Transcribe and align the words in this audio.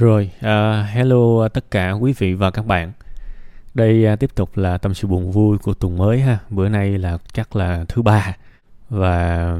Rồi, 0.00 0.30
uh, 0.38 0.86
hello 0.90 1.48
tất 1.48 1.70
cả 1.70 1.90
quý 1.90 2.14
vị 2.18 2.34
và 2.34 2.50
các 2.50 2.66
bạn. 2.66 2.92
Đây 3.74 4.12
uh, 4.12 4.20
tiếp 4.20 4.34
tục 4.34 4.56
là 4.56 4.78
tâm 4.78 4.94
sự 4.94 5.08
buồn 5.08 5.30
vui 5.30 5.58
của 5.58 5.74
tuần 5.74 5.98
mới 5.98 6.20
ha. 6.20 6.38
Bữa 6.50 6.68
nay 6.68 6.98
là 6.98 7.18
chắc 7.32 7.56
là 7.56 7.84
thứ 7.88 8.02
ba 8.02 8.36
và 8.90 9.56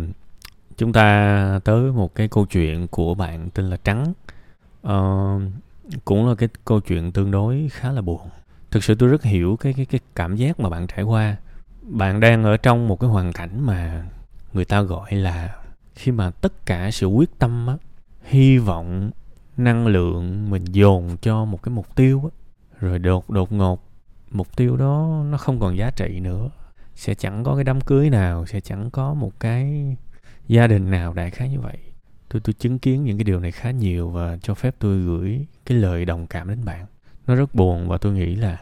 chúng 0.76 0.92
ta 0.92 1.60
tới 1.64 1.92
một 1.92 2.14
cái 2.14 2.28
câu 2.28 2.46
chuyện 2.46 2.88
của 2.88 3.14
bạn 3.14 3.50
tên 3.50 3.70
là 3.70 3.76
Trắng. 3.84 4.12
Uh, 4.86 5.42
cũng 6.04 6.28
là 6.28 6.34
cái 6.34 6.48
câu 6.64 6.80
chuyện 6.80 7.12
tương 7.12 7.30
đối 7.30 7.68
khá 7.72 7.92
là 7.92 8.00
buồn. 8.00 8.20
Thực 8.70 8.84
sự 8.84 8.94
tôi 8.94 9.08
rất 9.08 9.22
hiểu 9.22 9.56
cái 9.60 9.72
cái 9.72 9.86
cái 9.86 10.00
cảm 10.14 10.36
giác 10.36 10.60
mà 10.60 10.68
bạn 10.68 10.86
trải 10.86 11.02
qua. 11.02 11.36
Bạn 11.82 12.20
đang 12.20 12.44
ở 12.44 12.56
trong 12.56 12.88
một 12.88 13.00
cái 13.00 13.10
hoàn 13.10 13.32
cảnh 13.32 13.66
mà 13.66 14.04
người 14.52 14.64
ta 14.64 14.82
gọi 14.82 15.12
là 15.12 15.54
khi 15.94 16.12
mà 16.12 16.30
tất 16.30 16.66
cả 16.66 16.90
sự 16.90 17.06
quyết 17.06 17.38
tâm 17.38 17.66
á, 17.66 17.74
hy 18.24 18.58
vọng 18.58 19.10
năng 19.56 19.86
lượng 19.86 20.50
mình 20.50 20.64
dồn 20.64 21.16
cho 21.22 21.44
một 21.44 21.62
cái 21.62 21.74
mục 21.74 21.96
tiêu 21.96 22.22
á, 22.24 22.30
rồi 22.80 22.98
đột 22.98 23.30
đột 23.30 23.52
ngột 23.52 23.90
mục 24.30 24.56
tiêu 24.56 24.76
đó 24.76 25.22
nó 25.30 25.38
không 25.38 25.60
còn 25.60 25.76
giá 25.76 25.90
trị 25.90 26.20
nữa. 26.20 26.50
Sẽ 26.94 27.14
chẳng 27.14 27.44
có 27.44 27.54
cái 27.54 27.64
đám 27.64 27.80
cưới 27.80 28.10
nào 28.10 28.46
sẽ 28.46 28.60
chẳng 28.60 28.90
có 28.90 29.14
một 29.14 29.40
cái 29.40 29.96
gia 30.48 30.66
đình 30.66 30.90
nào 30.90 31.14
đại 31.14 31.30
khái 31.30 31.48
như 31.48 31.60
vậy. 31.60 31.78
Tôi 32.28 32.40
tôi 32.40 32.52
chứng 32.52 32.78
kiến 32.78 33.04
những 33.04 33.18
cái 33.18 33.24
điều 33.24 33.40
này 33.40 33.52
khá 33.52 33.70
nhiều 33.70 34.10
và 34.10 34.36
cho 34.42 34.54
phép 34.54 34.74
tôi 34.78 35.00
gửi 35.00 35.46
cái 35.66 35.78
lời 35.78 36.04
đồng 36.04 36.26
cảm 36.26 36.48
đến 36.48 36.64
bạn. 36.64 36.86
Nó 37.26 37.34
rất 37.34 37.54
buồn 37.54 37.88
và 37.88 37.98
tôi 37.98 38.12
nghĩ 38.12 38.34
là 38.34 38.58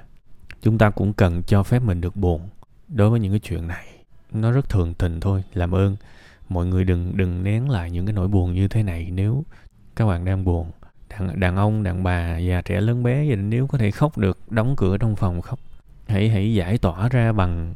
chúng 0.63 0.79
ta 0.79 0.91
cũng 0.91 1.13
cần 1.13 1.43
cho 1.43 1.63
phép 1.63 1.83
mình 1.83 2.01
được 2.01 2.17
buồn 2.17 2.49
đối 2.89 3.11
với 3.11 3.21
những 3.21 3.33
cái 3.33 3.41
chuyện 3.41 3.69
này. 3.69 3.87
Nó 4.33 4.53
rất 4.53 4.69
thường 4.69 4.95
tình 4.95 5.21
thôi 5.21 5.45
làm 5.55 5.75
ơn. 5.75 5.97
Mọi 6.49 6.67
người 6.67 6.85
đừng 6.85 7.17
đừng 7.17 7.45
nén 7.45 7.71
lại 7.71 7.91
những 7.91 8.07
cái 8.07 8.13
nỗi 8.13 8.29
buồn 8.29 8.55
như 8.55 8.69
thế 8.69 8.83
này 8.83 9.11
nếu 9.11 9.45
các 9.97 10.07
bạn 10.07 10.25
đang 10.25 10.45
buồn 10.45 10.71
đàn, 11.09 11.41
đàn 11.41 11.57
ông 11.57 11.83
đàn 11.83 12.03
bà 12.03 12.39
già 12.39 12.61
trẻ 12.61 12.81
lớn 12.81 13.03
bé 13.03 13.25
gì 13.25 13.37
nếu 13.37 13.67
có 13.67 13.79
thể 13.79 13.91
khóc 13.91 14.19
được 14.19 14.39
đóng 14.51 14.75
cửa 14.77 14.99
trong 14.99 15.17
phòng 15.17 15.41
khóc. 15.41 15.59
Hãy 16.07 16.29
hãy 16.29 16.55
giải 16.55 16.79
tỏa 16.79 17.09
ra 17.09 17.33
bằng 17.33 17.75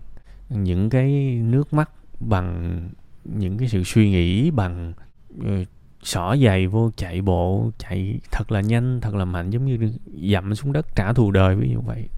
những 0.48 0.90
cái 0.90 1.10
nước 1.42 1.72
mắt 1.72 1.90
bằng 2.20 2.80
những 3.24 3.58
cái 3.58 3.68
sự 3.68 3.84
suy 3.84 4.10
nghĩ 4.10 4.50
bằng 4.50 4.92
uh, 5.38 5.68
xỏ 6.02 6.36
giày 6.36 6.66
vô 6.66 6.90
chạy 6.96 7.22
bộ 7.22 7.70
chạy 7.78 8.20
thật 8.30 8.52
là 8.52 8.60
nhanh 8.60 9.00
thật 9.00 9.14
là 9.14 9.24
mạnh 9.24 9.50
giống 9.50 9.66
như 9.66 9.92
dậm 10.32 10.54
xuống 10.54 10.72
đất 10.72 10.86
trả 10.96 11.12
thù 11.12 11.30
đời 11.30 11.56
ví 11.56 11.70
dụ 11.72 11.80
vậy. 11.80 12.08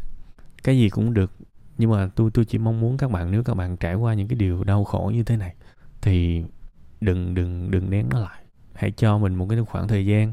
Cái 0.64 0.78
gì 0.78 0.88
cũng 0.88 1.14
được 1.14 1.30
nhưng 1.78 1.90
mà 1.90 2.10
tôi 2.14 2.30
tôi 2.34 2.44
chỉ 2.44 2.58
mong 2.58 2.80
muốn 2.80 2.96
các 2.96 3.10
bạn 3.10 3.30
nếu 3.30 3.44
các 3.44 3.54
bạn 3.54 3.76
trải 3.76 3.94
qua 3.94 4.14
những 4.14 4.28
cái 4.28 4.36
điều 4.36 4.64
đau 4.64 4.84
khổ 4.84 5.10
như 5.14 5.22
thế 5.22 5.36
này 5.36 5.54
thì 6.02 6.42
đừng 7.00 7.34
đừng 7.34 7.70
đừng 7.70 7.90
nén 7.90 8.08
nó 8.08 8.20
lại. 8.20 8.40
Hãy 8.74 8.90
cho 8.90 9.18
mình 9.18 9.34
một 9.34 9.46
cái 9.50 9.58
khoảng 9.64 9.88
thời 9.88 10.06
gian 10.06 10.32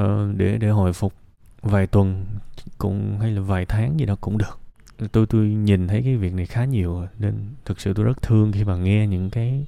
uh, 0.00 0.36
để 0.36 0.58
để 0.58 0.68
hồi 0.68 0.92
phục 0.92 1.12
vài 1.62 1.86
tuần 1.86 2.26
cũng 2.78 3.18
hay 3.20 3.32
là 3.32 3.40
vài 3.40 3.66
tháng 3.66 4.00
gì 4.00 4.06
đó 4.06 4.16
cũng 4.20 4.38
được. 4.38 4.58
Tôi 5.12 5.26
tôi 5.26 5.44
nhìn 5.46 5.88
thấy 5.88 6.02
cái 6.02 6.16
việc 6.16 6.34
này 6.34 6.46
khá 6.46 6.64
nhiều 6.64 7.06
nên 7.18 7.34
thực 7.64 7.80
sự 7.80 7.94
tôi 7.94 8.04
rất 8.04 8.22
thương 8.22 8.52
khi 8.52 8.64
mà 8.64 8.76
nghe 8.76 9.06
những 9.06 9.30
cái 9.30 9.66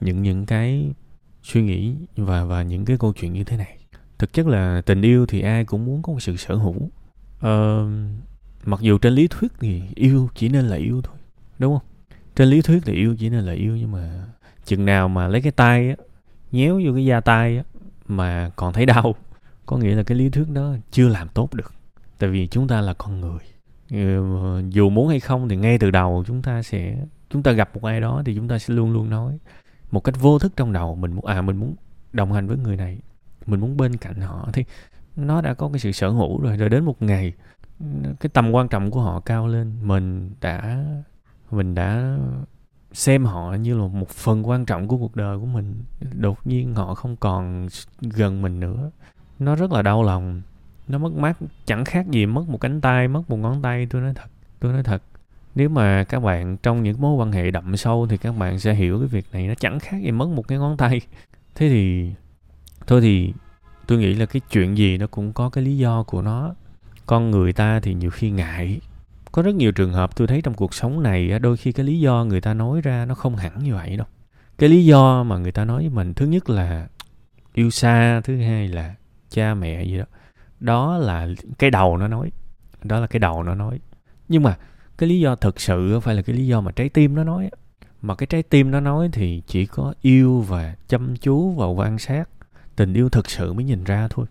những 0.00 0.22
những 0.22 0.46
cái 0.46 0.92
suy 1.42 1.62
nghĩ 1.62 1.94
và 2.16 2.44
và 2.44 2.62
những 2.62 2.84
cái 2.84 2.98
câu 2.98 3.12
chuyện 3.12 3.32
như 3.32 3.44
thế 3.44 3.56
này. 3.56 3.78
Thực 4.18 4.32
chất 4.32 4.46
là 4.46 4.82
tình 4.86 5.02
yêu 5.02 5.26
thì 5.26 5.40
ai 5.40 5.64
cũng 5.64 5.84
muốn 5.84 6.02
có 6.02 6.12
một 6.12 6.20
sự 6.20 6.36
sở 6.36 6.54
hữu. 6.54 6.90
Ờ, 7.40 7.86
mặc 8.64 8.80
dù 8.80 8.98
trên 8.98 9.12
lý 9.12 9.28
thuyết 9.28 9.52
thì 9.60 9.82
yêu 9.94 10.28
chỉ 10.34 10.48
nên 10.48 10.64
là 10.64 10.76
yêu 10.76 11.00
thôi 11.02 11.16
đúng 11.58 11.78
không? 11.78 11.86
Trên 12.36 12.48
lý 12.48 12.62
thuyết 12.62 12.82
thì 12.84 12.92
yêu 12.92 13.16
chỉ 13.18 13.28
nên 13.28 13.44
là 13.44 13.52
yêu 13.52 13.76
nhưng 13.76 13.92
mà 13.92 14.24
chừng 14.64 14.84
nào 14.84 15.08
mà 15.08 15.28
lấy 15.28 15.42
cái 15.42 15.52
tay 15.52 15.88
á 15.88 15.96
nhéo 16.52 16.80
vô 16.84 16.92
cái 16.94 17.04
da 17.04 17.20
tay 17.20 17.56
á 17.56 17.62
mà 18.06 18.50
còn 18.56 18.72
thấy 18.72 18.86
đau 18.86 19.14
có 19.66 19.76
nghĩa 19.76 19.94
là 19.94 20.02
cái 20.02 20.18
lý 20.18 20.30
thuyết 20.30 20.48
đó 20.48 20.74
chưa 20.90 21.08
làm 21.08 21.28
tốt 21.28 21.54
được. 21.54 21.72
Tại 22.18 22.30
vì 22.30 22.46
chúng 22.46 22.68
ta 22.68 22.80
là 22.80 22.94
con 22.94 23.20
người. 23.20 23.38
Ờ, 23.90 24.62
dù 24.68 24.90
muốn 24.90 25.08
hay 25.08 25.20
không 25.20 25.48
thì 25.48 25.56
ngay 25.56 25.78
từ 25.78 25.90
đầu 25.90 26.24
chúng 26.26 26.42
ta 26.42 26.62
sẽ, 26.62 26.96
chúng 27.30 27.42
ta 27.42 27.52
gặp 27.52 27.70
một 27.74 27.84
ai 27.84 28.00
đó 28.00 28.22
thì 28.26 28.34
chúng 28.34 28.48
ta 28.48 28.58
sẽ 28.58 28.74
luôn 28.74 28.92
luôn 28.92 29.10
nói 29.10 29.38
một 29.90 30.00
cách 30.04 30.14
vô 30.20 30.38
thức 30.38 30.52
trong 30.56 30.72
đầu 30.72 30.94
mình 30.94 31.12
muốn 31.12 31.26
à 31.26 31.42
mình 31.42 31.56
muốn 31.56 31.74
đồng 32.12 32.32
hành 32.32 32.46
với 32.46 32.56
người 32.56 32.76
này, 32.76 32.98
mình 33.46 33.60
muốn 33.60 33.76
bên 33.76 33.96
cạnh 33.96 34.20
họ. 34.20 34.48
Thì 34.52 34.64
nó 35.16 35.40
đã 35.40 35.54
có 35.54 35.68
cái 35.72 35.78
sự 35.78 35.92
sở 35.92 36.08
hữu 36.08 36.40
rồi 36.40 36.56
rồi 36.56 36.68
đến 36.68 36.84
một 36.84 37.02
ngày, 37.02 37.32
cái 38.20 38.30
tầm 38.32 38.50
quan 38.50 38.68
trọng 38.68 38.90
của 38.90 39.00
họ 39.00 39.20
cao 39.20 39.46
lên. 39.46 39.72
Mình 39.82 40.30
đã 40.40 40.84
mình 41.50 41.74
đã 41.74 42.18
xem 42.92 43.24
họ 43.24 43.54
như 43.54 43.78
là 43.78 43.86
một 43.86 44.08
phần 44.08 44.48
quan 44.48 44.64
trọng 44.64 44.88
của 44.88 44.96
cuộc 44.96 45.16
đời 45.16 45.38
của 45.38 45.46
mình. 45.46 45.74
Đột 46.14 46.46
nhiên 46.46 46.74
họ 46.74 46.94
không 46.94 47.16
còn 47.16 47.68
gần 48.00 48.42
mình 48.42 48.60
nữa 48.60 48.90
nó 49.44 49.54
rất 49.56 49.72
là 49.72 49.82
đau 49.82 50.02
lòng. 50.02 50.42
Nó 50.88 50.98
mất 50.98 51.12
mát, 51.12 51.38
chẳng 51.66 51.84
khác 51.84 52.06
gì 52.10 52.26
mất 52.26 52.48
một 52.48 52.58
cánh 52.60 52.80
tay, 52.80 53.08
mất 53.08 53.30
một 53.30 53.36
ngón 53.36 53.62
tay. 53.62 53.86
Tôi 53.90 54.02
nói 54.02 54.12
thật, 54.14 54.30
tôi 54.60 54.72
nói 54.72 54.82
thật. 54.82 55.02
Nếu 55.54 55.68
mà 55.68 56.04
các 56.04 56.20
bạn 56.20 56.56
trong 56.56 56.82
những 56.82 57.00
mối 57.00 57.14
quan 57.14 57.32
hệ 57.32 57.50
đậm 57.50 57.76
sâu 57.76 58.06
thì 58.10 58.16
các 58.16 58.32
bạn 58.38 58.58
sẽ 58.58 58.74
hiểu 58.74 58.98
cái 58.98 59.08
việc 59.08 59.26
này. 59.32 59.46
Nó 59.48 59.54
chẳng 59.54 59.80
khác 59.80 59.96
gì 60.02 60.10
mất 60.10 60.28
một 60.28 60.48
cái 60.48 60.58
ngón 60.58 60.76
tay. 60.76 61.00
Thế 61.54 61.68
thì, 61.68 62.10
thôi 62.86 63.00
thì 63.00 63.32
tôi 63.86 63.98
nghĩ 63.98 64.14
là 64.14 64.26
cái 64.26 64.40
chuyện 64.50 64.78
gì 64.78 64.98
nó 64.98 65.06
cũng 65.06 65.32
có 65.32 65.50
cái 65.50 65.64
lý 65.64 65.78
do 65.78 66.02
của 66.02 66.22
nó. 66.22 66.54
Con 67.06 67.30
người 67.30 67.52
ta 67.52 67.80
thì 67.80 67.94
nhiều 67.94 68.10
khi 68.10 68.30
ngại. 68.30 68.80
Có 69.32 69.42
rất 69.42 69.54
nhiều 69.54 69.72
trường 69.72 69.92
hợp 69.92 70.16
tôi 70.16 70.28
thấy 70.28 70.42
trong 70.42 70.54
cuộc 70.54 70.74
sống 70.74 71.02
này 71.02 71.38
đôi 71.38 71.56
khi 71.56 71.72
cái 71.72 71.86
lý 71.86 72.00
do 72.00 72.24
người 72.24 72.40
ta 72.40 72.54
nói 72.54 72.80
ra 72.80 73.04
nó 73.04 73.14
không 73.14 73.36
hẳn 73.36 73.64
như 73.64 73.74
vậy 73.74 73.96
đâu. 73.96 74.06
Cái 74.58 74.68
lý 74.68 74.84
do 74.84 75.22
mà 75.22 75.38
người 75.38 75.52
ta 75.52 75.64
nói 75.64 75.82
với 75.82 75.90
mình, 75.90 76.14
thứ 76.14 76.26
nhất 76.26 76.50
là 76.50 76.88
yêu 77.54 77.70
xa, 77.70 78.20
thứ 78.24 78.36
hai 78.36 78.68
là 78.68 78.94
cha 79.32 79.54
mẹ 79.54 79.84
gì 79.84 79.98
đó. 79.98 80.04
Đó 80.60 80.98
là 80.98 81.28
cái 81.58 81.70
đầu 81.70 81.96
nó 81.96 82.08
nói. 82.08 82.30
Đó 82.82 83.00
là 83.00 83.06
cái 83.06 83.20
đầu 83.20 83.42
nó 83.42 83.54
nói. 83.54 83.80
Nhưng 84.28 84.42
mà 84.42 84.56
cái 84.98 85.08
lý 85.08 85.20
do 85.20 85.36
thực 85.36 85.60
sự 85.60 86.00
phải 86.00 86.14
là 86.14 86.22
cái 86.22 86.36
lý 86.36 86.46
do 86.46 86.60
mà 86.60 86.72
trái 86.72 86.88
tim 86.88 87.14
nó 87.14 87.24
nói 87.24 87.50
mà 88.02 88.14
cái 88.14 88.26
trái 88.26 88.42
tim 88.42 88.70
nó 88.70 88.80
nói 88.80 89.08
thì 89.12 89.42
chỉ 89.46 89.66
có 89.66 89.94
yêu 90.00 90.40
và 90.40 90.74
chăm 90.88 91.16
chú 91.16 91.52
và 91.52 91.66
quan 91.66 91.98
sát. 91.98 92.28
Tình 92.76 92.94
yêu 92.94 93.08
thực 93.08 93.30
sự 93.30 93.52
mới 93.52 93.64
nhìn 93.64 93.84
ra 93.84 94.08
thôi. 94.10 94.26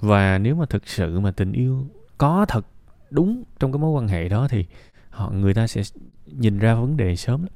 Và 0.00 0.38
nếu 0.38 0.54
mà 0.56 0.66
thực 0.66 0.88
sự 0.88 1.20
mà 1.20 1.30
tình 1.30 1.52
yêu 1.52 1.86
có 2.18 2.46
thật 2.48 2.66
đúng 3.10 3.44
trong 3.58 3.72
cái 3.72 3.78
mối 3.78 3.90
quan 3.90 4.08
hệ 4.08 4.28
đó 4.28 4.48
thì 4.48 4.66
họ, 5.10 5.30
người 5.30 5.54
ta 5.54 5.66
sẽ 5.66 5.82
nhìn 6.26 6.58
ra 6.58 6.74
vấn 6.74 6.96
đề 6.96 7.16
sớm 7.16 7.42
lắm. 7.42 7.52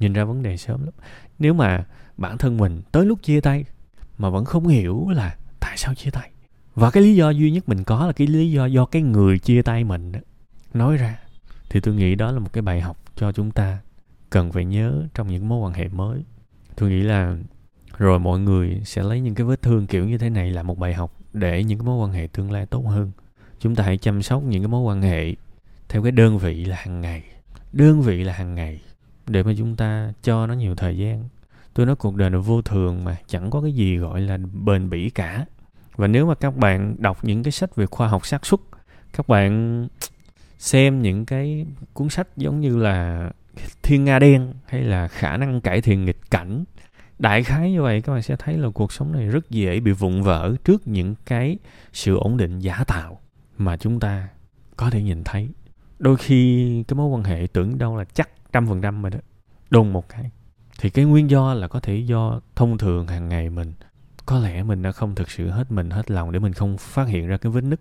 Nhìn 0.00 0.12
ra 0.12 0.24
vấn 0.24 0.42
đề 0.42 0.56
sớm 0.56 0.84
lắm. 0.84 0.94
Nếu 1.38 1.54
mà 1.54 1.84
bản 2.16 2.38
thân 2.38 2.56
mình 2.56 2.82
tới 2.92 3.06
lúc 3.06 3.22
chia 3.22 3.40
tay 3.40 3.64
mà 4.18 4.30
vẫn 4.30 4.44
không 4.44 4.66
hiểu 4.66 5.08
là 5.08 5.36
tại 5.60 5.76
sao 5.76 5.94
chia 5.94 6.10
tay 6.10 6.30
và 6.80 6.90
cái 6.90 7.02
lý 7.02 7.16
do 7.16 7.30
duy 7.30 7.50
nhất 7.50 7.68
mình 7.68 7.84
có 7.84 8.06
là 8.06 8.12
cái 8.12 8.26
lý 8.26 8.50
do 8.50 8.66
do 8.66 8.84
cái 8.86 9.02
người 9.02 9.38
chia 9.38 9.62
tay 9.62 9.84
mình 9.84 10.12
nói 10.74 10.96
ra. 10.96 11.18
Thì 11.70 11.80
tôi 11.80 11.94
nghĩ 11.94 12.14
đó 12.14 12.32
là 12.32 12.38
một 12.38 12.52
cái 12.52 12.62
bài 12.62 12.80
học 12.80 12.96
cho 13.16 13.32
chúng 13.32 13.50
ta 13.50 13.78
cần 14.30 14.52
phải 14.52 14.64
nhớ 14.64 15.06
trong 15.14 15.28
những 15.28 15.48
mối 15.48 15.58
quan 15.58 15.72
hệ 15.72 15.88
mới. 15.88 16.24
Tôi 16.76 16.90
nghĩ 16.90 17.02
là 17.02 17.36
rồi 17.98 18.18
mọi 18.18 18.38
người 18.40 18.80
sẽ 18.84 19.02
lấy 19.02 19.20
những 19.20 19.34
cái 19.34 19.44
vết 19.44 19.62
thương 19.62 19.86
kiểu 19.86 20.08
như 20.08 20.18
thế 20.18 20.30
này 20.30 20.50
là 20.50 20.62
một 20.62 20.78
bài 20.78 20.94
học 20.94 21.16
để 21.32 21.64
những 21.64 21.78
cái 21.78 21.86
mối 21.86 21.96
quan 21.96 22.12
hệ 22.12 22.26
tương 22.32 22.52
lai 22.52 22.66
tốt 22.66 22.82
hơn. 22.86 23.10
Chúng 23.58 23.74
ta 23.74 23.84
hãy 23.84 23.98
chăm 23.98 24.22
sóc 24.22 24.42
những 24.42 24.62
cái 24.62 24.68
mối 24.68 24.80
quan 24.80 25.02
hệ 25.02 25.34
theo 25.88 26.02
cái 26.02 26.12
đơn 26.12 26.38
vị 26.38 26.64
là 26.64 26.76
hàng 26.76 27.00
ngày. 27.00 27.22
Đơn 27.72 28.02
vị 28.02 28.24
là 28.24 28.32
hàng 28.32 28.54
ngày 28.54 28.80
để 29.26 29.42
mà 29.42 29.52
chúng 29.58 29.76
ta 29.76 30.12
cho 30.22 30.46
nó 30.46 30.54
nhiều 30.54 30.74
thời 30.74 30.98
gian. 30.98 31.24
Tôi 31.74 31.86
nói 31.86 31.96
cuộc 31.96 32.16
đời 32.16 32.30
là 32.30 32.38
vô 32.38 32.62
thường 32.62 33.04
mà 33.04 33.16
chẳng 33.26 33.50
có 33.50 33.60
cái 33.60 33.72
gì 33.72 33.96
gọi 33.96 34.20
là 34.20 34.38
bền 34.64 34.90
bỉ 34.90 35.10
cả 35.10 35.46
và 35.96 36.06
nếu 36.06 36.26
mà 36.26 36.34
các 36.34 36.56
bạn 36.56 36.96
đọc 36.98 37.24
những 37.24 37.42
cái 37.42 37.52
sách 37.52 37.76
về 37.76 37.86
khoa 37.86 38.08
học 38.08 38.26
xác 38.26 38.46
suất, 38.46 38.60
các 39.12 39.28
bạn 39.28 39.88
xem 40.58 41.02
những 41.02 41.26
cái 41.26 41.66
cuốn 41.94 42.08
sách 42.08 42.36
giống 42.36 42.60
như 42.60 42.76
là 42.76 43.30
thiên 43.82 44.04
nga 44.04 44.18
đen 44.18 44.54
hay 44.66 44.82
là 44.82 45.08
khả 45.08 45.36
năng 45.36 45.60
cải 45.60 45.80
thiện 45.80 46.04
nghịch 46.04 46.30
cảnh, 46.30 46.64
đại 47.18 47.42
khái 47.42 47.72
như 47.72 47.82
vậy 47.82 48.02
các 48.02 48.12
bạn 48.12 48.22
sẽ 48.22 48.36
thấy 48.36 48.58
là 48.58 48.68
cuộc 48.74 48.92
sống 48.92 49.12
này 49.12 49.26
rất 49.26 49.50
dễ 49.50 49.80
bị 49.80 49.92
vụn 49.92 50.22
vỡ 50.22 50.54
trước 50.64 50.88
những 50.88 51.14
cái 51.26 51.58
sự 51.92 52.16
ổn 52.16 52.36
định 52.36 52.58
giả 52.58 52.84
tạo 52.86 53.20
mà 53.58 53.76
chúng 53.76 54.00
ta 54.00 54.28
có 54.76 54.90
thể 54.90 55.02
nhìn 55.02 55.24
thấy. 55.24 55.48
Đôi 55.98 56.16
khi 56.16 56.84
cái 56.88 56.94
mối 56.96 57.06
quan 57.06 57.24
hệ 57.24 57.46
tưởng 57.52 57.78
đâu 57.78 57.96
là 57.96 58.04
chắc 58.04 58.30
trăm 58.52 58.66
phần 58.66 58.82
trăm 58.82 59.02
rồi 59.02 59.10
đó 59.10 59.18
đùng 59.70 59.92
một 59.92 60.08
cái. 60.08 60.30
Thì 60.78 60.90
cái 60.90 61.04
nguyên 61.04 61.30
do 61.30 61.54
là 61.54 61.68
có 61.68 61.80
thể 61.80 61.96
do 61.96 62.40
thông 62.56 62.78
thường 62.78 63.06
hàng 63.06 63.28
ngày 63.28 63.50
mình 63.50 63.72
có 64.30 64.38
lẽ 64.38 64.62
mình 64.62 64.82
đã 64.82 64.92
không 64.92 65.14
thực 65.14 65.30
sự 65.30 65.48
hết 65.48 65.72
mình, 65.72 65.90
hết 65.90 66.10
lòng 66.10 66.32
để 66.32 66.38
mình 66.38 66.52
không 66.52 66.78
phát 66.78 67.08
hiện 67.08 67.26
ra 67.26 67.36
cái 67.36 67.52
vết 67.52 67.64
nứt. 67.64 67.80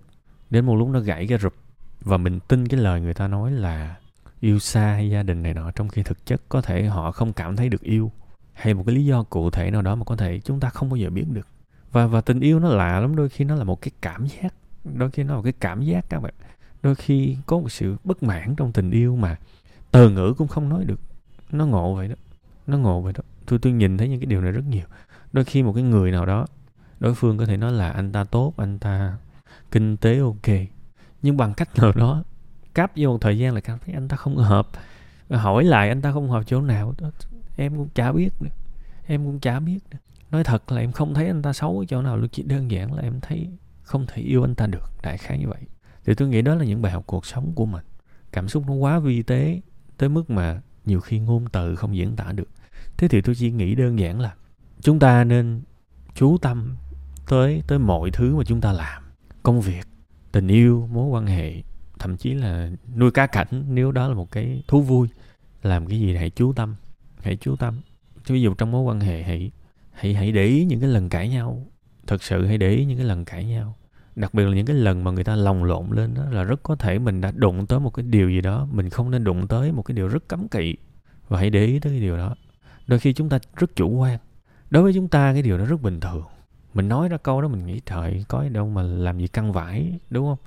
Đến 0.50 0.66
một 0.66 0.75
lúc 0.75 0.90
nó 0.90 1.00
gãy 1.00 1.28
cái 1.28 1.38
rụp. 1.38 1.54
Và 2.01 2.18
mình 2.18 2.40
tin 2.40 2.68
cái 2.68 2.80
lời 2.80 3.01
người 3.01 3.13
ta 3.13 3.28
nói 3.28 3.51
là 3.51 3.96
yêu 4.40 4.60
xa 4.60 4.81
hay 4.81 5.10
gia 5.10 5.24
đình 5.24 5.44
này 5.44 5.54
nọ, 5.54 5.72
trong 5.72 5.88
khi 5.88 6.04
thực 6.04 6.25
chất 6.25 6.42
có 6.50 6.62
thể 6.62 6.86
họ 6.86 7.12
không 7.12 7.34
cảm 7.34 7.56
thấy 7.56 7.69
được 7.69 7.81
yêu. 7.81 8.12
Hay 8.54 8.74
một 8.74 8.84
cái 8.86 8.96
lý 8.96 9.06
do 9.06 9.24
cụ 9.24 9.50
thể 9.50 9.72
nào 9.72 9.81
đó 9.81 9.96
mà 9.96 10.04
có 10.04 10.16
thể 10.16 10.40
chúng 10.40 10.60
ta 10.60 10.69
không 10.69 10.90
bao 10.90 10.96
giờ 10.96 11.10
biết 11.10 11.25
được. 11.31 11.48
Và 11.92 12.07
và 12.07 12.22
tình 12.22 12.40
yêu 12.40 12.60
nó 12.60 12.69
lạ 12.69 13.00
lắm, 13.00 13.16
đôi 13.16 13.30
khi 13.30 13.45
nó 13.45 13.56
là 13.56 13.63
một 13.63 13.81
cái 13.81 13.92
cảm 14.02 14.28
giác. 14.28 14.54
Đôi 14.84 15.12
khi 15.12 15.24
nó 15.24 15.30
là 15.30 15.36
một 15.36 15.44
cái 15.44 15.54
cảm 15.60 15.81
giác 15.81 16.06
các 16.10 16.19
bạn. 16.19 16.34
Đôi 16.81 16.95
khi 16.95 17.38
có 17.45 17.60
một 17.60 17.72
sự 17.72 17.95
bất 18.04 18.24
mãn 18.24 18.56
trong 18.56 18.72
tình 18.72 18.92
yêu 18.92 19.16
mà 19.16 19.36
từ 19.92 20.10
ngữ 20.10 20.34
cũng 20.38 20.48
không 20.48 20.69
nói 20.69 20.86
được. 20.86 21.00
Nó 21.52 21.66
ngộ 21.66 21.95
vậy 21.95 22.07
đó. 22.07 22.16
Nó 22.68 22.78
ngộ 22.78 23.02
vậy 23.02 23.13
đó. 23.13 23.22
Tôi 23.45 23.60
tôi 23.60 23.74
nhìn 23.74 23.98
thấy 23.98 24.10
những 24.10 24.19
cái 24.19 24.25
điều 24.25 24.42
này 24.42 24.52
rất 24.52 24.63
nhiều 24.69 24.86
đôi 25.34 25.46
khi 25.46 25.64
một 25.64 25.74
cái 25.74 25.84
người 25.84 26.12
nào 26.12 26.26
đó, 26.26 26.46
đối 27.00 27.16
phương 27.16 27.38
có 27.38 27.46
thể 27.46 27.58
nói 27.58 27.72
là 27.72 27.90
anh 27.90 28.12
ta 28.12 28.24
tốt, 28.24 28.54
anh 28.58 28.80
ta 28.80 29.18
kinh 29.72 29.98
tế 29.98 30.20
ok, 30.20 30.56
nhưng 31.22 31.38
bằng 31.38 31.54
cách 31.54 31.70
nào 31.76 31.92
đó 31.92 32.24
cáp 32.74 32.92
vô 32.96 33.10
một 33.10 33.18
thời 33.22 33.38
gian 33.38 33.54
là 33.54 33.62
cảm 33.62 33.80
thấy 33.86 33.94
anh 33.94 34.08
ta 34.08 34.16
không 34.18 34.38
hợp 34.38 34.68
hỏi 35.30 35.64
lại 35.64 35.90
anh 35.90 36.02
ta 36.02 36.12
không 36.12 36.30
hợp 36.30 36.44
chỗ 36.48 36.62
nào 36.62 36.94
em 37.58 37.76
cũng 37.76 37.90
chả 37.96 38.12
biết 38.12 38.30
nữa, 38.42 38.50
em 39.06 39.26
cũng 39.26 39.40
chả 39.40 39.60
biết 39.60 39.80
nữa. 39.92 39.98
Nói 40.31 40.44
thật 40.44 40.72
là 40.72 40.81
em 40.81 40.92
không 40.92 41.14
thấy 41.14 41.28
anh 41.28 41.42
ta 41.42 41.54
xấu 41.54 41.80
ở 41.80 41.86
chỗ 41.86 42.02
nào 42.02 42.18
luôn, 42.18 42.30
chỉ 42.30 42.44
đơn 42.44 42.72
giản 42.72 42.94
là 42.94 43.02
em 43.02 43.20
thấy 43.22 43.50
không 43.81 44.06
thể 44.08 44.22
yêu 44.22 44.44
anh 44.44 44.56
ta 44.56 44.68
được, 44.68 44.92
đại 45.04 45.18
khái 45.18 45.40
như 45.40 45.48
vậy. 45.48 45.62
Thì 46.06 46.16
tôi 46.16 46.28
nghĩ 46.28 46.42
đó 46.42 46.56
là 46.56 46.66
những 46.66 46.81
bài 46.81 46.92
học 46.92 47.04
cuộc 47.06 47.26
sống 47.26 47.52
của 47.56 47.66
mình. 47.66 47.86
Cảm 48.31 48.48
xúc 48.48 48.64
nó 48.68 48.74
quá 48.74 49.00
vi 49.00 49.22
tế, 49.22 49.62
tới 49.98 50.10
mức 50.10 50.30
mà 50.30 50.62
nhiều 50.86 51.00
khi 51.00 51.20
ngôn 51.20 51.46
từ 51.52 51.76
không 51.76 51.96
diễn 51.96 52.16
tả 52.16 52.31
được. 52.31 52.50
Thế 52.98 53.08
thì 53.08 53.22
tôi 53.22 53.36
chỉ 53.36 53.52
nghĩ 53.52 53.76
đơn 53.76 54.00
giản 54.00 54.20
là 54.20 54.34
chúng 54.81 55.00
ta 55.00 55.24
nên 55.24 55.62
chú 56.16 56.38
tâm 56.38 56.76
tới 57.28 57.64
tới 57.68 57.80
mọi 57.80 58.12
thứ 58.12 58.36
mà 58.36 58.44
chúng 58.44 58.62
ta 58.62 58.72
làm. 58.72 59.04
Công 59.44 59.62
việc, 59.62 59.88
tình 60.31 60.48
yêu, 60.48 60.90
mối 60.92 61.08
quan 61.08 61.28
hệ, 61.28 61.64
thậm 62.00 62.18
chí 62.18 62.34
là 62.34 62.72
nuôi 62.96 63.12
cá 63.12 63.28
cảnh, 63.28 63.64
nếu 63.68 63.92
đó 63.92 64.08
là 64.08 64.14
một 64.14 64.31
cái 64.31 64.64
thú 64.68 64.81
vui, 64.81 65.08
làm 65.64 65.88
cái 65.88 66.00
gì 66.00 66.16
hãy 66.16 66.30
chú 66.30 66.54
tâm, 66.54 66.76
hãy 67.22 67.38
chú 67.42 67.56
tâm. 67.56 67.81
Ví 68.28 68.42
dụ 68.42 68.54
trong 68.54 68.72
mối 68.72 68.81
quan 68.81 69.00
hệ, 69.00 69.24
hãy 69.24 69.52
hãy 69.92 70.14
hãy 70.14 70.31
để 70.31 70.46
ý 70.46 70.66
những 70.66 70.80
cái 70.80 70.90
lần 70.90 71.10
cãi 71.10 71.30
nhau. 71.30 71.66
Thật 72.08 72.24
sự 72.24 72.46
hãy 72.46 72.58
để 72.58 72.70
ý 72.70 72.86
những 72.86 72.98
cái 72.98 73.06
lần 73.06 73.26
cãi 73.26 73.46
nhau. 73.46 73.76
Đặc 74.16 74.34
biệt 74.34 74.44
là 74.44 74.56
những 74.56 74.66
cái 74.66 74.76
lần 74.76 75.04
mà 75.04 75.12
người 75.12 75.24
ta 75.24 75.36
lồng 75.36 75.64
lộn 75.64 75.90
lên 75.92 76.14
đó, 76.14 76.26
là 76.31 76.44
rất 76.44 76.64
có 76.64 76.76
thể 76.76 77.00
mình 77.00 77.22
đã 77.22 77.31
đụng 77.36 77.68
tới 77.68 77.80
một 77.80 77.90
cái 77.90 78.06
điều 78.06 78.30
gì 78.30 78.42
đó, 78.42 78.68
mình 78.72 78.90
không 78.90 79.12
nên 79.12 79.24
đụng 79.24 79.48
tới 79.48 79.72
một 79.72 79.81
cái 79.81 79.96
điều 79.96 80.08
rất 80.08 80.28
cấm 80.28 80.48
kỵ. 80.48 80.76
Và 81.28 81.40
hãy 81.40 81.50
để 81.50 81.66
ý 81.66 81.80
tới 81.80 81.94
cái 81.94 82.00
điều 82.00 82.18
đó. 82.18 82.36
Đôi 82.88 83.00
khi 83.00 83.14
chúng 83.14 83.30
ta 83.30 83.40
rất 83.56 83.76
chủ 83.76 83.90
quan 83.90 84.20
đối 84.69 84.83
với 84.83 84.94
chúng 84.94 85.07
ta, 85.07 85.33
cái 85.33 85.42
điều 85.42 85.57
đó 85.57 85.66
rất 85.66 85.81
bình 85.81 86.00
thường. 86.00 86.24
Mình 86.74 86.89
nói 86.89 87.10
ra 87.10 87.18
câu 87.18 87.42
đó, 87.42 87.48
mình 87.48 87.66
nghĩ, 87.66 87.81
trời 87.86 88.25
có 88.27 88.44
gì 88.44 88.50
đâu 88.50 88.69
mà 88.69 88.81
làm 88.81 89.19
gì 89.19 89.27
căng 89.27 89.51
vải 89.51 90.00
đúng 90.10 90.25
không? 90.25 90.38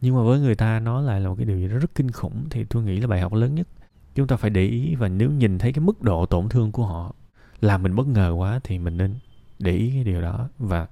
Nhưng 0.00 0.16
mà 0.16 0.22
với 0.22 0.40
người 0.40 0.54
ta, 0.54 0.80
nó 0.80 1.00
lại 1.00 1.20
là 1.20 1.28
một 1.28 1.34
cái 1.34 1.46
điều 1.46 1.58
gì 1.58 1.68
đó 1.68 1.76
rất 1.78 1.94
kinh 1.94 2.10
khủng, 2.10 2.46
thì 2.50 2.64
tôi 2.64 2.82
nghĩ 2.82 3.00
là 3.00 3.06
bài 3.06 3.20
học 3.20 3.32
lớn 3.32 3.54
nhất. 3.54 3.68
Chúng 4.14 4.26
ta 4.26 4.36
phải 4.36 4.50
để 4.50 4.64
ý 4.66 4.94
và 4.94 5.08
nếu 5.08 5.30
nhìn 5.30 5.58
thấy 5.58 5.72
cái 5.72 5.84
mức 5.84 6.02
độ 6.02 6.26
tổn 6.26 6.48
thương 6.48 6.72
của 6.72 6.86
họ, 6.86 7.14
làm 7.60 7.82
mình 7.82 7.96
bất 7.96 8.06
ngờ 8.06 8.34
quá 8.36 8.60
thì 8.64 8.78
mình 8.78 8.96
nên 8.96 9.14
để 9.58 9.72
ý 9.72 9.90
cái 9.94 10.04
điều 10.04 10.20
đó. 10.20 10.48
Và 10.58 10.86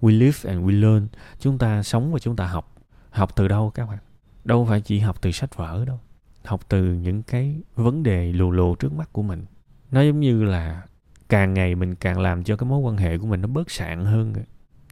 we 0.00 0.18
live 0.18 0.38
and 0.44 0.64
we 0.64 0.80
learn. 0.80 1.08
Chúng 1.38 1.58
ta 1.58 1.82
sống 1.82 2.12
và 2.12 2.18
chúng 2.18 2.36
ta 2.36 2.46
học. 2.46 2.74
Học 3.10 3.36
từ 3.36 3.48
đâu 3.48 3.70
các 3.70 3.88
bạn? 3.88 3.98
Đâu 4.44 4.66
phải 4.66 4.80
chỉ 4.80 4.98
học 4.98 5.22
từ 5.22 5.30
sách 5.30 5.56
vở 5.56 5.84
đâu. 5.84 6.00
Học 6.44 6.60
từ 6.68 6.84
những 6.84 7.22
cái 7.22 7.60
vấn 7.74 8.02
đề 8.02 8.32
lù 8.32 8.50
lù 8.50 8.74
trước 8.74 8.92
mắt 8.92 9.12
của 9.12 9.22
mình. 9.22 9.44
Nó 9.90 10.02
giống 10.02 10.20
như 10.20 10.44
là 10.44 10.82
càng 11.30 11.54
ngày 11.54 11.74
mình 11.74 11.94
càng 11.94 12.20
làm 12.20 12.44
cho 12.44 12.56
cái 12.56 12.68
mối 12.68 12.78
quan 12.78 12.96
hệ 12.96 13.18
của 13.18 13.26
mình 13.26 13.40
nó 13.40 13.48
bớt 13.48 13.70
sạn 13.70 14.04
hơn 14.04 14.34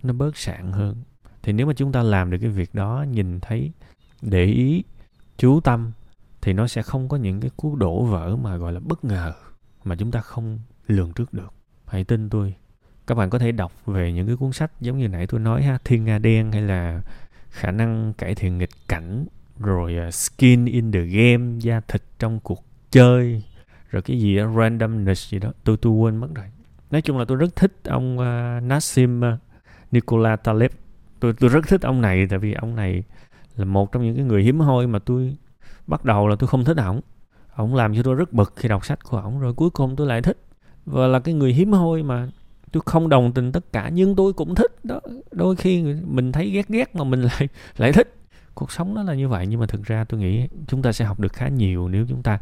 nó 0.03 0.13
bớt 0.13 0.37
sạn 0.37 0.73
hơn. 0.73 0.97
Thì 1.43 1.53
nếu 1.53 1.67
mà 1.67 1.73
chúng 1.77 1.93
ta 1.93 2.03
làm 2.03 2.31
được 2.31 2.39
cái 2.41 2.51
việc 2.51 2.75
đó 2.75 3.05
nhìn 3.11 3.41
thấy 3.41 3.73
để 4.23 4.45
ý 4.45 4.85
chú 5.37 5.61
tâm 5.61 5.93
thì 6.41 6.53
nó 6.53 6.67
sẽ 6.67 6.83
không 6.83 7.09
có 7.09 7.17
những 7.17 7.41
cái 7.41 7.51
cú 7.57 7.77
đổ 7.77 8.05
vỡ 8.05 8.37
mà 8.37 8.57
gọi 8.57 8.73
là 8.73 8.81
bất 8.81 9.05
ngờ 9.05 9.33
mà 9.85 9.97
chúng 9.97 10.11
ta 10.11 10.21
không 10.21 10.59
lường 10.87 11.13
trước 11.13 11.33
được. 11.33 11.53
Hãy 11.87 12.05
tin 12.05 12.31
tôi. 12.31 12.55
Các 13.07 13.15
bạn 13.15 13.31
có 13.31 13.39
thể 13.39 13.53
đọc 13.53 13.73
về 13.87 14.13
những 14.13 14.27
cái 14.27 14.37
cuốn 14.37 14.53
sách 14.53 14.73
giống 14.81 14.99
như 14.99 15.09
nãy 15.09 15.27
tôi 15.27 15.41
nói 15.41 15.63
ha 15.63 15.79
thiên 15.85 16.05
nga 16.05 16.19
đen 16.19 16.53
hay 16.53 16.63
là 16.63 17.03
khả 17.51 17.71
năng 17.71 18.13
cải 18.19 18.35
thiện 18.35 18.59
nghịch 18.59 18.89
cảnh 18.89 19.27
rồi 19.59 19.97
uh, 20.09 20.15
skin 20.15 20.65
in 20.65 20.93
the 20.93 21.01
game 21.01 21.61
da 21.61 21.81
thịt 21.81 22.03
trong 22.19 22.41
cuộc 22.41 22.65
chơi 22.91 23.43
rồi 23.89 24.03
cái 24.03 24.21
gì 24.21 24.37
đó, 24.37 24.53
randomness 24.57 25.33
gì 25.33 25.39
đó 25.39 25.53
tôi 25.65 25.77
tôi 25.77 25.93
quên 25.93 26.17
mất 26.17 26.29
rồi. 26.35 26.47
Nói 26.91 27.03
chung 27.03 27.19
là 27.19 27.25
tôi 27.25 27.37
rất 27.37 27.57
thích 27.57 27.73
ông 27.85 28.19
uh, 28.19 28.63
Nassim 28.63 29.21
uh, 29.21 29.39
Nikola 29.91 30.37
Taleb. 30.37 30.71
Tôi 31.21 31.33
tôi 31.41 31.51
rất 31.51 31.69
thích 31.69 31.83
ông 31.83 32.01
này 32.01 32.27
tại 32.31 32.39
vì 32.39 32.53
ông 32.53 32.77
này 32.77 33.03
là 33.57 33.65
một 33.65 33.93
trong 33.93 34.05
những 34.05 34.17
cái 34.17 34.25
người 34.25 34.43
hiếm 34.43 34.61
hoi 34.61 34.87
mà 34.87 34.99
tôi 34.99 35.37
bắt 35.87 36.05
đầu 36.05 36.29
là 36.29 36.37
tôi 36.37 36.49
không 36.49 36.65
thích 36.65 36.77
ổng. 36.77 37.01
Ổng 37.57 37.75
làm 37.75 37.95
cho 37.95 38.03
tôi 38.03 38.15
rất 38.15 38.33
bực 38.33 38.53
khi 38.57 38.69
đọc 38.69 38.87
sách 38.87 39.05
của 39.05 39.19
ổng 39.19 39.41
rồi 39.41 39.55
cuối 39.55 39.71
cùng 39.71 39.97
tôi 39.97 40.07
lại 40.07 40.23
thích. 40.23 40.39
Và 40.87 41.07
là 41.07 41.21
cái 41.21 41.35
người 41.35 41.53
hiếm 41.53 41.73
hoi 41.73 42.03
mà 42.03 42.29
tôi 42.73 42.83
không 42.87 43.09
đồng 43.09 43.33
tình 43.33 43.53
tất 43.53 43.73
cả 43.73 43.89
nhưng 43.93 44.17
tôi 44.17 44.33
cũng 44.33 44.55
thích 44.55 44.85
đó. 44.85 45.01
Đôi 45.31 45.57
khi 45.57 45.83
mình 46.07 46.33
thấy 46.33 46.51
ghét 46.51 46.69
ghét 46.69 46.97
mà 46.97 47.05
mình 47.05 47.23
lại 47.39 47.49
lại 47.77 47.93
thích. 47.93 48.15
Cuộc 48.55 48.73
sống 48.73 48.95
nó 48.95 49.03
là 49.03 49.15
như 49.15 49.29
vậy 49.29 49.47
nhưng 49.47 49.61
mà 49.61 49.67
thực 49.67 49.85
ra 49.85 50.05
tôi 50.05 50.21
nghĩ 50.21 50.49
chúng 50.67 50.83
ta 50.83 50.93
sẽ 50.93 51.05
học 51.05 51.21
được 51.21 51.33
khá 51.33 51.49
nhiều 51.49 51.89
nếu 51.89 52.07
chúng 52.09 52.23
ta 52.23 52.39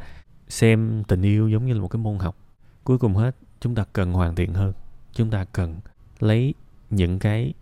xem 0.48 1.02
tình 1.08 1.22
yêu 1.22 1.48
giống 1.48 1.66
như 1.66 1.75
là 1.75 1.81
một 1.81 1.88
cái 1.88 2.02
môn 2.02 2.19
học. 2.19 2.37
Cuối 2.84 2.98
cùng 2.98 3.14
hết, 3.14 3.37
chúng 3.60 3.75
ta 3.75 3.84
cần 3.93 4.12
hoàn 4.12 4.34
thiện 4.34 4.54
hơn. 4.54 4.72
Chúng 5.12 5.31
ta 5.31 5.44
cần 5.44 5.76
lấy 6.20 6.54
những 6.90 7.19
cái 7.19 7.54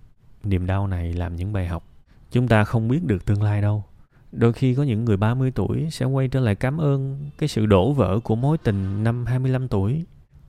niềm 0.45 0.67
đau 0.67 0.87
này 0.87 1.13
làm 1.13 1.37
những 1.37 1.53
bài 1.53 1.67
học. 1.67 1.85
Chúng 2.31 2.49
ta 2.49 2.65
không 2.65 2.89
biết 2.89 3.05
được 3.05 3.25
tương 3.25 3.43
lai 3.43 3.63
đâu. 3.63 3.85
Đôi 4.33 4.53
khi 4.53 4.75
có 4.75 4.83
những 4.83 5.05
người 5.05 5.17
30 5.17 5.51
tuổi 5.51 5.89
sẽ 5.91 6.07
quay 6.07 6.29
trở 6.29 6.41
lại 6.41 6.55
cảm 6.55 6.79
ơn 6.79 7.19
cái 7.39 7.49
sự 7.49 7.67
đổ 7.67 7.93
vỡ 7.93 8.21
của 8.25 8.37
mối 8.37 8.59
tình 8.59 9.05
năm 9.05 9.27
25 9.27 9.69
tuổi. 9.69 10.05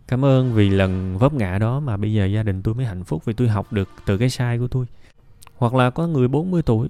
Cảm 0.08 0.26
ơn 0.26 0.54
vì 0.54 0.70
lần 0.70 1.18
vấp 1.18 1.34
ngã 1.34 1.58
đó 1.58 1.80
mà 1.80 1.98
bây 1.98 2.14
giờ 2.14 2.26
gia 2.26 2.44
đình 2.44 2.64
tôi 2.64 2.74
mới 2.74 2.86
hạnh 2.86 3.04
phúc 3.04 3.26
vì 3.26 3.34
tôi 3.34 3.48
học 3.48 3.74
được 3.74 3.90
từ 4.06 4.18
cái 4.18 4.30
sai 4.30 4.60
của 4.60 4.68
tôi. 4.68 4.86
Hoặc 5.56 5.74
là 5.74 5.90
có 5.90 6.08
người 6.08 6.28
40 6.28 6.62
tuổi 6.62 6.88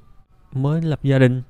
mới 0.51 0.81
lập 0.81 0.99
gia 1.03 1.19
đình 1.19 1.41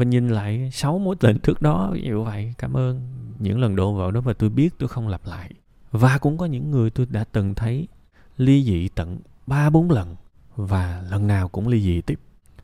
và 0.00 0.04
nhìn 0.04 0.28
lại 0.28 0.70
sáu 0.72 0.98
mối 0.98 1.16
tình 1.20 1.38
trước 1.38 1.62
đó 1.62 1.94
như 2.02 2.20
vậy. 2.20 2.54
Cảm 2.58 2.76
ơn 2.76 3.00
những 3.38 3.60
lần 3.60 3.76
đổ 3.76 3.92
vỡ 3.92 4.10
đó 4.10 4.20
và 4.20 4.32
tôi 4.32 4.50
biết 4.50 4.74
tôi 4.78 4.88
không 4.88 5.08
lặp 5.08 5.26
lại. 5.26 5.50
Và 5.90 6.18
cũng 6.18 6.38
có 6.38 6.46
những 6.46 6.70
người 6.70 6.90
tôi 6.90 7.06
đã 7.10 7.24
từng 7.32 7.54
thấy 7.54 7.88
ly 8.36 8.64
dị 8.64 8.88
tận 8.88 9.18
3 9.46 9.70
4 9.70 9.90
lần 9.90 10.16
và 10.56 11.02
lần 11.10 11.26
nào 11.26 11.48
cũng 11.48 11.68
ly 11.68 11.82
dị 11.82 12.00
tiếp. 12.00 12.20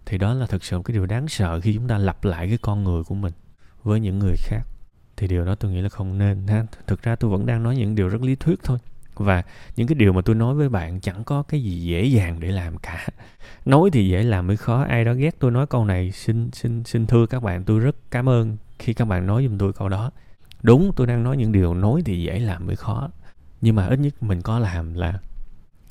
Thì 0.06 0.18
đó 0.18 0.34
là 0.34 0.46
thực 0.46 0.64
sự 0.64 0.76
một 0.76 0.82
cái 0.82 0.92
điều 0.92 1.06
đáng 1.06 1.28
sợ 1.28 1.60
khi 1.60 1.74
chúng 1.74 1.88
ta 1.88 1.98
lặp 1.98 2.24
lại 2.24 2.48
cái 2.48 2.58
con 2.58 2.84
người 2.84 3.04
của 3.04 3.14
mình 3.14 3.32
với 3.82 4.00
những 4.00 4.18
người 4.18 4.34
khác 4.38 4.62
thì 5.16 5.26
điều 5.26 5.44
đó 5.44 5.54
tôi 5.54 5.72
nghĩ 5.72 5.80
là 5.80 5.88
không 5.88 6.18
nên 6.18 6.46
ha 6.46 6.66
thực 6.86 7.02
ra 7.02 7.16
tôi 7.16 7.30
vẫn 7.30 7.46
đang 7.46 7.62
nói 7.62 7.76
những 7.76 7.94
điều 7.94 8.08
rất 8.08 8.22
lý 8.22 8.36
thuyết 8.36 8.60
thôi 8.62 8.78
và 9.16 9.42
những 9.76 9.86
cái 9.86 9.94
điều 9.94 10.12
mà 10.12 10.20
tôi 10.22 10.36
nói 10.36 10.54
với 10.54 10.68
bạn 10.68 11.00
chẳng 11.00 11.24
có 11.24 11.42
cái 11.42 11.62
gì 11.62 11.80
dễ 11.80 12.04
dàng 12.04 12.40
để 12.40 12.48
làm 12.48 12.78
cả. 12.78 13.06
Nói 13.64 13.90
thì 13.92 14.08
dễ 14.08 14.22
làm 14.22 14.46
mới 14.46 14.56
khó, 14.56 14.82
ai 14.82 15.04
đó 15.04 15.12
ghét 15.14 15.36
tôi 15.38 15.50
nói 15.50 15.66
câu 15.66 15.84
này, 15.84 16.12
xin 16.12 16.50
xin 16.52 16.84
xin 16.84 17.06
thưa 17.06 17.26
các 17.26 17.42
bạn, 17.42 17.64
tôi 17.64 17.80
rất 17.80 17.96
cảm 18.10 18.28
ơn 18.28 18.56
khi 18.78 18.94
các 18.94 19.04
bạn 19.04 19.26
nói 19.26 19.46
giùm 19.48 19.58
tôi 19.58 19.72
câu 19.72 19.88
đó. 19.88 20.10
Đúng, 20.62 20.92
tôi 20.96 21.06
đang 21.06 21.22
nói 21.22 21.36
những 21.36 21.52
điều 21.52 21.74
nói 21.74 22.02
thì 22.04 22.22
dễ 22.22 22.38
làm 22.38 22.66
mới 22.66 22.76
khó, 22.76 23.08
nhưng 23.60 23.76
mà 23.76 23.86
ít 23.86 23.98
nhất 23.98 24.22
mình 24.22 24.42
có 24.42 24.58
làm 24.58 24.94
là 24.94 25.18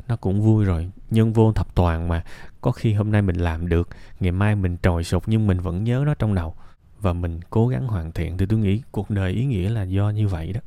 nó 0.07 0.16
cũng 0.16 0.42
vui 0.42 0.66
rồi. 0.66 0.92
Nhân 1.10 1.33
vô 1.33 1.54
thập 1.54 1.75
toàn 1.75 2.07
mà, 2.07 2.24
có 2.62 2.72
khi 2.72 2.94
hôm 2.94 3.12
nay 3.12 3.22
mình 3.22 3.36
làm 3.36 3.69
được, 3.69 3.89
ngày 4.19 4.31
mai 4.31 4.56
mình 4.56 4.77
trồi 4.83 5.04
sụt 5.04 5.24
nhưng 5.25 5.48
mình 5.48 5.60
vẫn 5.60 5.83
nhớ 5.83 6.04
nó 6.06 6.13
trong 6.13 6.36
đầu. 6.36 6.56
Và 7.01 7.13
mình 7.13 7.39
cố 7.50 7.67
gắng 7.67 7.88
hoàn 7.88 8.12
thiện 8.12 8.38
thì 8.38 8.46
tôi 8.46 8.60
nghĩ 8.60 8.82
cuộc 8.91 9.10
đời 9.10 9.32
ý 9.32 9.46
nghĩa 9.46 9.70
là 9.70 9.84
do 9.84 10.10
như 10.10 10.27
vậy 10.27 10.53
đó. 10.53 10.60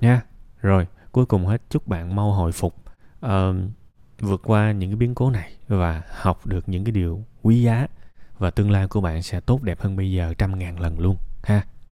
Nha, 0.00 0.22
rồi 0.60 0.86
cuối 1.12 1.26
cùng 1.26 1.46
hết 1.46 1.62
chúc 1.70 1.88
bạn 1.88 2.16
mau 2.16 2.32
hồi 2.32 2.52
phục 2.52 2.76
uh, 3.26 3.30
vượt 4.20 4.40
qua 4.44 4.72
những 4.72 4.90
cái 4.90 4.96
biến 4.96 5.14
cố 5.14 5.30
này 5.30 5.52
và 5.68 6.02
học 6.08 6.46
được 6.46 6.68
những 6.68 6.84
cái 6.84 6.92
điều 6.92 7.24
quý 7.42 7.62
giá. 7.62 7.86
Và 8.38 8.50
tương 8.50 8.70
lai 8.70 8.88
của 8.88 9.00
bạn 9.00 9.22
sẽ 9.22 9.40
tốt 9.40 9.62
đẹp 9.62 9.80
hơn 9.80 9.96
bây 9.96 10.12
giờ 10.12 10.34
trăm 10.38 10.58
ngàn 10.58 10.80
lần 10.80 10.98
luôn 10.98 11.16
ha. 11.42 11.64